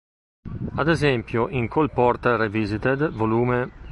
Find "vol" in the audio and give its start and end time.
3.11-3.69